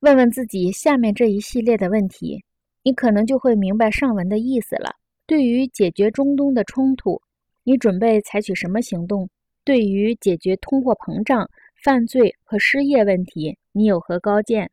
[0.00, 2.44] 问问自己下面这一系列的问题，
[2.82, 4.90] 你可能就会明白上文的意思了。
[5.26, 7.20] 对于解决中东的冲突，
[7.64, 9.28] 你准备采取什么行动？
[9.64, 11.48] 对于解决通货膨胀、
[11.82, 14.70] 犯罪和失业问题，你有何高见？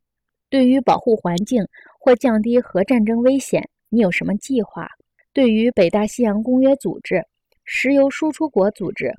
[0.50, 1.66] 对于保护环境
[1.98, 4.86] 或降低核战争危险，你有什么计划？
[5.32, 7.20] 对于北大西洋公约组织、
[7.64, 9.10] 石油输出国组织、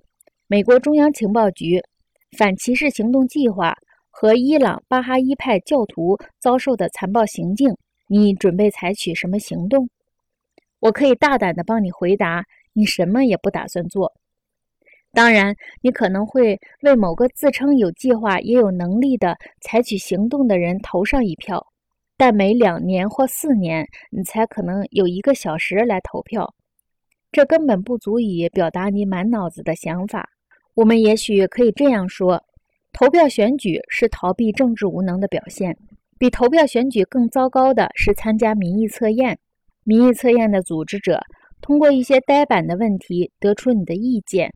[0.48, 1.82] 美国中央情报局、
[2.38, 3.76] 反歧视行动计划
[4.18, 7.76] 和伊朗巴哈伊派教徒遭受的残暴行径，
[8.08, 9.90] 你准备采取什么行动？
[10.80, 14.14] 我可以大胆地帮你回答：你什么也不打算做。
[15.12, 21.68] 当然，你可能会为某个自称有计划也有能力的采取行动的人投上一票，
[22.16, 26.56] 但每两年或四年，你才可能有一个小时来投票。
[27.34, 30.30] 这根本不足以表达你满脑子的想法。
[30.74, 32.42] 我们也许可以这样说：
[32.98, 35.78] 投票选举是逃避政治无能的表现。
[36.18, 39.38] 比投票选举更糟糕的是参加民意测验。
[39.84, 41.20] 民意测验的组织者
[41.60, 44.50] 通过一些呆板的问题得出你的意见。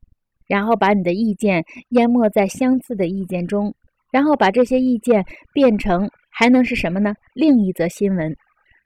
[0.47, 3.75] 然后把你的意见淹没在相似的意见中，
[4.09, 7.13] 然后把这些意见变成还能是什么呢？
[7.35, 8.33] 另一则新闻。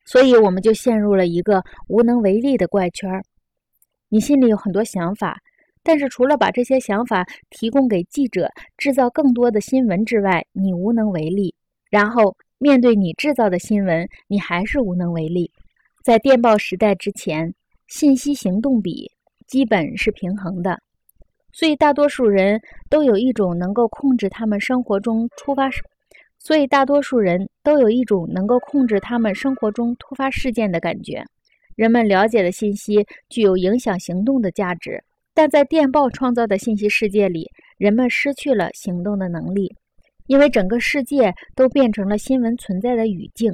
[0.04, 3.22] 所以我们就陷入了一个无能为力的怪圈儿。
[4.10, 5.38] 你心里有很多想法，
[5.84, 11.54] 但是除了把这些想法提供给记者，制造更多的新闻之外，你无能为力。
[11.90, 15.52] 然后面对你制造的新闻，你还是无能为力。
[16.04, 17.54] 在电报时代之前，
[17.88, 19.12] 信息行动比
[19.46, 20.80] 基本是平衡的。
[21.52, 22.60] 所以，大多数人
[22.90, 25.70] 都有一种能够控制他们生活中突发，
[26.40, 31.24] 所以大多数人都有一种能够控制他们生活中突发事件的感觉。
[31.76, 35.04] 人们了解的信息具有影响行动的价值，
[35.34, 39.76] 但在电报创造的信息世界里，人们失去了行动的能力，
[40.28, 43.52] 因为整个世界都变成了新闻存在的语境，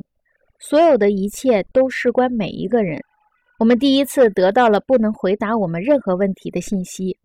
[0.60, 3.00] 所有的一切都事关每一个人。
[3.60, 7.18] 我们第一次得到了不能回答我们任何问题的信息。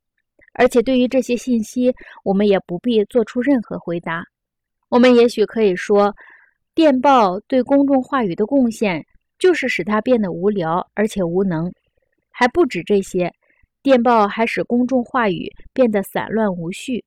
[0.57, 1.93] 而且对于这些信息，
[2.25, 4.23] 我们也不必做出任何回答。
[4.89, 6.15] 我们也许可以说，
[6.77, 9.05] 电报对公众话语的贡献
[9.37, 11.73] 就是使它变得无聊而且无能。
[12.31, 13.33] 还不止这些，
[13.85, 17.05] 电报还使公众话语变得散乱无序。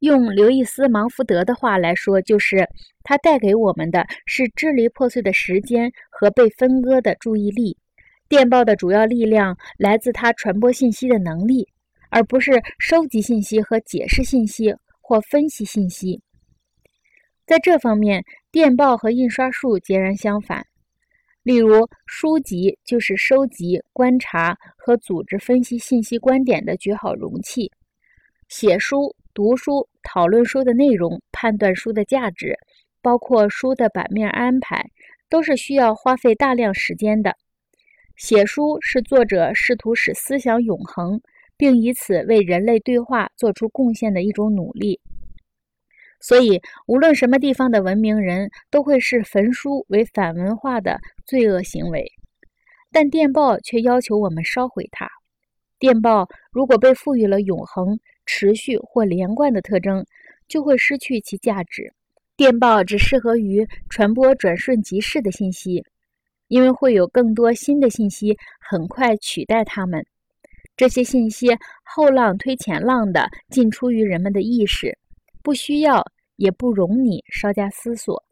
[0.00, 2.68] 用刘易斯·芒福德的话来说，就是
[3.02, 7.76] 它带给我们的是支离破碎的时间和被分割的注意力。
[8.28, 11.66] 电报的主要力量来自它传播信息的能力。
[12.10, 16.22] 而不是收集信息和解释信息或分析信息。
[17.46, 20.64] 在这方面，电报和印刷术截然相反。
[21.48, 27.72] 例如，书籍就是收集、观察和组织分析信息观点的绝好容器。
[28.50, 32.54] 写书、读书、讨论书的内容、判断书的价值，
[33.00, 34.90] 包括书的版面安排，
[35.30, 37.34] 都是需要花费大量时间的。
[38.14, 41.18] 写书是作者试图使思想永恒。
[41.56, 45.00] 并以此为人类对话做出贡献的一种努力。
[46.20, 52.10] 所以，无论什么地方的文明人都会视焚书为反文化的罪恶行为，
[52.90, 55.08] 但电报却要求我们烧毁它。
[55.78, 60.04] 电报如果被赋予了永恒、持续或连贯的特征，
[60.48, 61.92] 就会失去其价值。
[62.36, 65.84] 电报只适合于传播转瞬即逝的信息，
[66.48, 70.04] 因为会有更多新的信息很快取代它们。
[70.76, 71.48] 这些信息
[71.82, 74.96] 后浪推前浪的进出于人们的意识，
[75.42, 76.04] 不需要
[76.36, 78.27] 也不容你稍加思索。